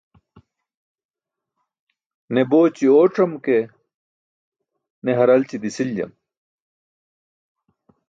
[2.33, 3.57] Ne booći ooc̣am ke,
[5.03, 6.11] ne haralći disiljam.